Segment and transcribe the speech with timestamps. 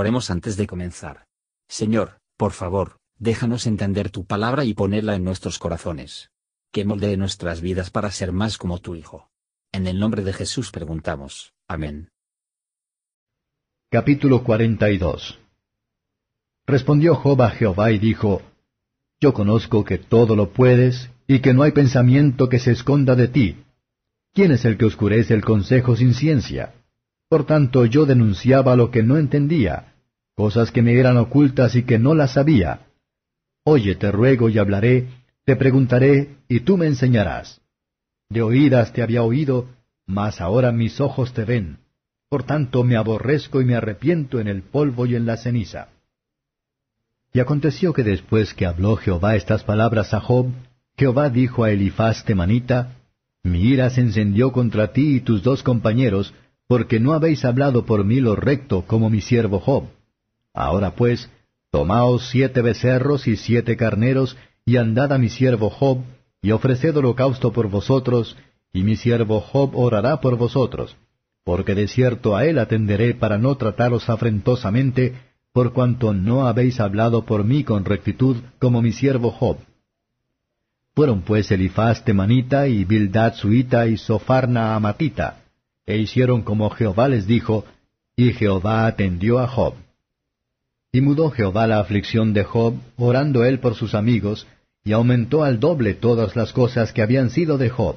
[0.00, 1.26] Oremos antes de comenzar.
[1.68, 6.30] Señor, por favor, déjanos entender tu palabra y ponerla en nuestros corazones.
[6.70, 9.28] Que moldee nuestras vidas para ser más como tu Hijo.
[9.72, 11.52] En el nombre de Jesús preguntamos.
[11.66, 12.10] Amén.
[13.90, 15.40] Capítulo 42
[16.68, 18.42] Respondió Job a Jehová y dijo,
[19.20, 23.26] Yo conozco que todo lo puedes, y que no hay pensamiento que se esconda de
[23.26, 23.64] ti.
[24.32, 26.77] ¿Quién es el que oscurece el consejo sin ciencia?
[27.28, 29.94] Por tanto yo denunciaba lo que no entendía,
[30.34, 32.86] cosas que me eran ocultas y que no las sabía.
[33.64, 35.08] Oye, te ruego y hablaré,
[35.44, 37.60] te preguntaré, y tú me enseñarás.
[38.30, 39.66] De oídas te había oído,
[40.06, 41.78] mas ahora mis ojos te ven.
[42.28, 45.88] Por tanto me aborrezco y me arrepiento en el polvo y en la ceniza.
[47.32, 50.50] Y aconteció que después que habló Jehová estas palabras a Job,
[50.96, 52.96] Jehová dijo a Elifaz temanita,
[53.42, 56.34] Mi ira se encendió contra ti y tus dos compañeros,
[56.68, 59.84] porque no habéis hablado por mí lo recto como mi siervo Job.
[60.54, 61.30] Ahora pues,
[61.70, 66.02] tomaos siete becerros y siete carneros, y andad a mi siervo Job,
[66.42, 68.36] y ofreced holocausto por vosotros,
[68.72, 70.94] y mi siervo Job orará por vosotros,
[71.42, 75.14] porque de cierto a él atenderé para no trataros afrentosamente,
[75.54, 79.56] por cuanto no habéis hablado por mí con rectitud como mi siervo Job.
[80.94, 85.44] Fueron pues Elifaz temanita y Bildad suita y Sofarna amatita,
[85.88, 87.64] e hicieron como Jehová les dijo,
[88.14, 89.72] y Jehová atendió a Job.
[90.92, 94.46] Y mudó Jehová la aflicción de Job, orando él por sus amigos,
[94.84, 97.96] y aumentó al doble todas las cosas que habían sido de Job.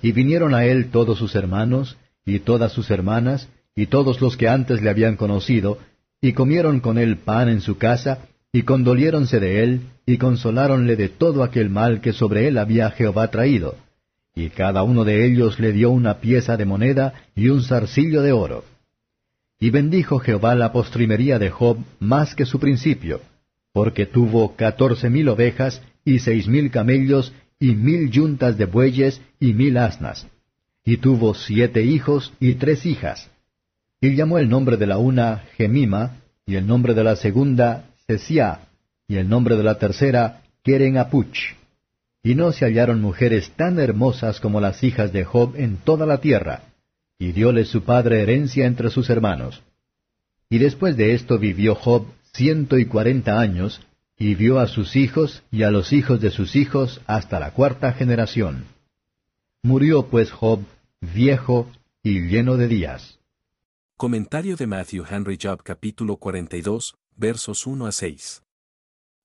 [0.00, 4.48] Y vinieron a él todos sus hermanos, y todas sus hermanas, y todos los que
[4.48, 5.76] antes le habían conocido,
[6.22, 8.20] y comieron con él pan en su casa,
[8.52, 13.30] y condoliéronse de él, y consoláronle de todo aquel mal que sobre él había Jehová
[13.30, 13.74] traído
[14.36, 18.32] y cada uno de ellos le dio una pieza de moneda y un zarcillo de
[18.32, 18.64] oro.
[19.58, 23.22] Y bendijo Jehová la postrimería de Job más que su principio,
[23.72, 29.54] porque tuvo catorce mil ovejas y seis mil camellos y mil yuntas de bueyes y
[29.54, 30.26] mil asnas.
[30.84, 33.30] Y tuvo siete hijos y tres hijas.
[34.02, 38.68] Y llamó el nombre de la una Gemima, y el nombre de la segunda Sesia,
[39.08, 41.56] y el nombre de la tercera Keren Apuch
[42.26, 46.20] y no se hallaron mujeres tan hermosas como las hijas de Job en toda la
[46.20, 46.62] tierra,
[47.20, 49.62] y dióle su padre herencia entre sus hermanos.
[50.50, 53.80] Y después de esto vivió Job ciento y cuarenta años,
[54.18, 57.92] y vio a sus hijos y a los hijos de sus hijos hasta la cuarta
[57.92, 58.64] generación.
[59.62, 60.64] Murió pues Job
[61.00, 61.70] viejo
[62.02, 63.20] y lleno de días.
[63.96, 68.45] Comentario de Matthew Henry Job capítulo 42, versos 1 a 6.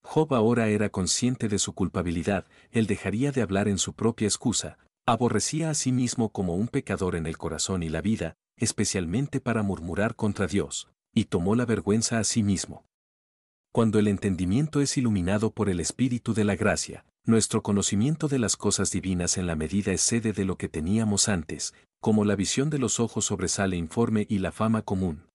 [0.04, 4.78] Job ahora era consciente de su culpabilidad, él dejaría de hablar en su propia excusa,
[5.06, 9.64] aborrecía a sí mismo como un pecador en el corazón y la vida, especialmente para
[9.64, 12.86] murmurar contra Dios, y tomó la vergüenza a sí mismo.
[13.72, 18.58] Cuando el entendimiento es iluminado por el Espíritu de la gracia, nuestro conocimiento de las
[18.58, 22.80] cosas divinas en la medida excede de lo que teníamos antes, como la visión de
[22.80, 25.31] los ojos sobresale informe y la fama común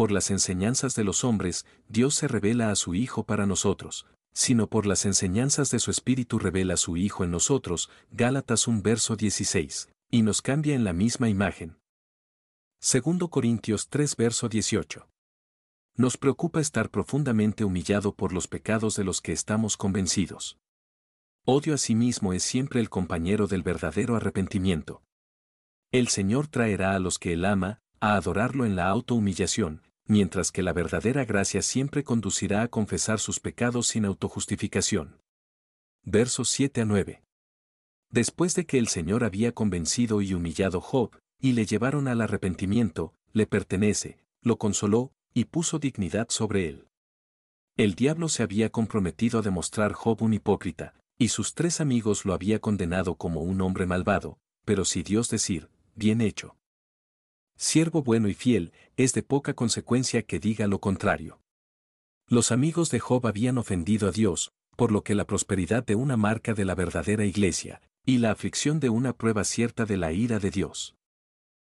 [0.00, 4.66] por las enseñanzas de los hombres, Dios se revela a su Hijo para nosotros, sino
[4.66, 9.14] por las enseñanzas de su Espíritu revela a su Hijo en nosotros, Gálatas 1 verso
[9.14, 11.76] 16, y nos cambia en la misma imagen.
[12.80, 15.06] Segundo Corintios 3 verso 18.
[15.96, 20.56] Nos preocupa estar profundamente humillado por los pecados de los que estamos convencidos.
[21.44, 25.02] Odio a sí mismo es siempre el compañero del verdadero arrepentimiento.
[25.92, 30.64] El Señor traerá a los que Él ama, a adorarlo en la autohumillación, mientras que
[30.64, 35.20] la verdadera gracia siempre conducirá a confesar sus pecados sin autojustificación.
[36.02, 37.22] Versos 7 a 9.
[38.10, 43.14] Después de que el Señor había convencido y humillado Job, y le llevaron al arrepentimiento,
[43.32, 46.88] le pertenece, lo consoló, y puso dignidad sobre él.
[47.76, 52.34] El diablo se había comprometido a demostrar Job un hipócrita, y sus tres amigos lo
[52.34, 56.56] había condenado como un hombre malvado, pero si Dios decir, bien hecho
[57.60, 61.40] siervo bueno y fiel, es de poca consecuencia que diga lo contrario.
[62.26, 66.16] Los amigos de Job habían ofendido a Dios, por lo que la prosperidad de una
[66.16, 70.38] marca de la verdadera iglesia, y la aflicción de una prueba cierta de la ira
[70.38, 70.96] de Dios.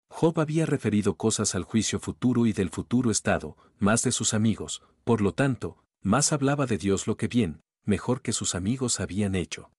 [0.09, 4.83] Job había referido cosas al juicio futuro y del futuro estado, más de sus amigos,
[5.05, 9.35] por lo tanto, más hablaba de Dios lo que bien, mejor que sus amigos habían
[9.35, 9.71] hecho.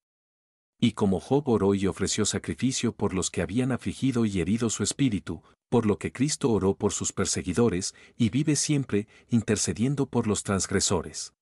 [0.81, 4.83] Y como Job oró y ofreció sacrificio por los que habían afligido y herido su
[4.83, 10.45] espíritu, por lo que Cristo oró por sus perseguidores, y vive siempre, intercediendo por los
[10.45, 11.35] transgresores.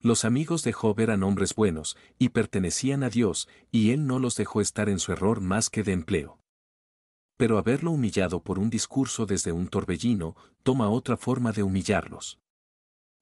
[0.00, 4.34] Los amigos de Job eran hombres buenos, y pertenecían a Dios, y él no los
[4.34, 6.38] dejó estar en su error más que de empleo.
[7.38, 10.34] pero haberlo humillado por un discurso desde un torbellino,
[10.64, 12.40] toma otra forma de humillarlos.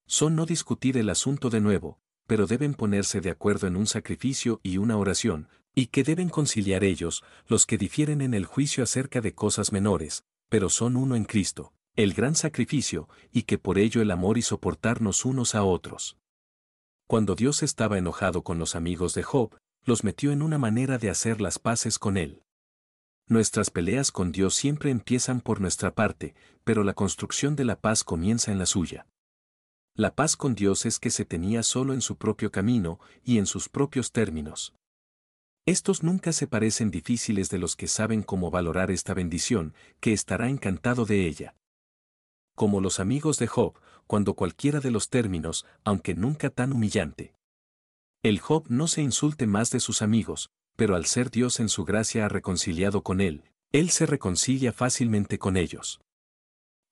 [0.06, 4.60] Son no discutir el asunto de nuevo, pero deben ponerse de acuerdo en un sacrificio
[4.62, 9.20] y una oración, y que deben conciliar ellos, los que difieren en el juicio acerca
[9.20, 14.02] de cosas menores, pero son uno en Cristo, el gran sacrificio, y que por ello
[14.02, 16.18] el amor y soportarnos unos a otros.
[17.06, 21.10] Cuando Dios estaba enojado con los amigos de Job, los metió en una manera de
[21.10, 22.42] hacer las paces con él.
[23.28, 26.34] Nuestras peleas con Dios siempre empiezan por nuestra parte,
[26.64, 29.06] pero la construcción de la paz comienza en la suya.
[29.98, 33.46] La paz con Dios es que se tenía solo en su propio camino y en
[33.46, 34.74] sus propios términos.
[35.64, 40.50] Estos nunca se parecen difíciles de los que saben cómo valorar esta bendición, que estará
[40.50, 41.56] encantado de ella.
[42.54, 47.32] Como los amigos de Job, cuando cualquiera de los términos, aunque nunca tan humillante.
[48.22, 51.86] El Job no se insulte más de sus amigos, pero al ser Dios en su
[51.86, 56.00] gracia ha reconciliado con él, él se reconcilia fácilmente con ellos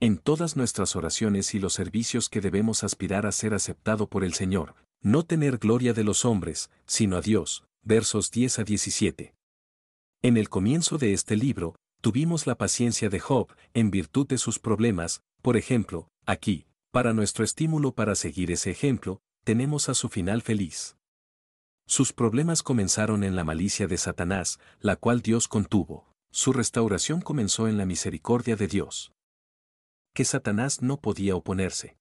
[0.05, 4.35] en todas nuestras oraciones y los servicios que debemos aspirar a ser aceptado por el
[4.35, 7.65] Señor, no tener gloria de los hombres, sino a Dios.
[7.83, 9.35] Versos 10 a 17.
[10.21, 14.59] En el comienzo de este libro, tuvimos la paciencia de Job en virtud de sus
[14.59, 20.43] problemas, por ejemplo, aquí, para nuestro estímulo para seguir ese ejemplo, tenemos a su final
[20.43, 20.99] feliz.
[21.87, 26.13] Sus problemas comenzaron en la malicia de Satanás, la cual Dios contuvo.
[26.31, 29.14] Su restauración comenzó en la misericordia de Dios
[30.15, 31.99] que Satanás no podía oponerse.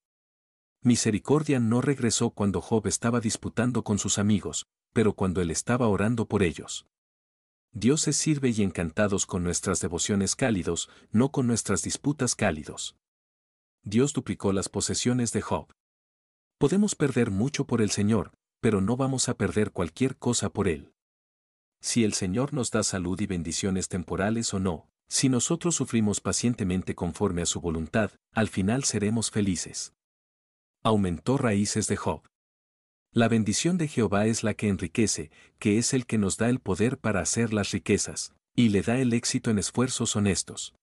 [0.81, 6.27] Misericordia no regresó cuando Job estaba disputando con sus amigos, pero cuando él estaba orando
[6.27, 6.86] por ellos.
[7.71, 12.95] Dios se sirve y encantados con nuestras devociones cálidos, no con nuestras disputas cálidos.
[13.81, 15.74] Dios duplicó las posesiones de Job.
[16.60, 18.31] Podemos perder mucho por el Señor,
[18.62, 20.94] pero no vamos a perder cualquier cosa por Él.
[21.81, 26.95] Si el Señor nos da salud y bendiciones temporales o no, si nosotros sufrimos pacientemente
[26.95, 29.94] conforme a su voluntad, al final seremos felices.
[30.81, 32.24] Aumentó raíces de Job.
[33.12, 35.30] La bendición de Jehová es la que enriquece,
[35.60, 38.98] que es el que nos da el poder para hacer las riquezas, y le da
[38.98, 40.74] el éxito en esfuerzos honestos.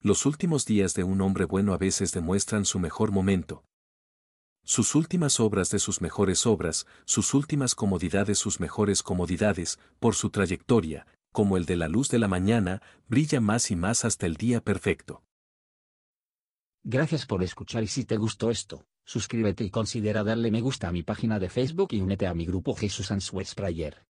[0.00, 3.64] Los últimos días de un hombre bueno a veces demuestran su mejor momento.
[4.64, 10.30] Sus últimas obras de sus mejores obras, sus últimas comodidades sus mejores comodidades, por su
[10.30, 14.36] trayectoria, como el de la luz de la mañana, brilla más y más hasta el
[14.36, 15.22] día perfecto.
[16.82, 20.92] Gracias por escuchar y si te gustó esto, suscríbete y considera darle me gusta a
[20.92, 24.09] mi página de Facebook y únete a mi grupo Jesús Answers Prayer.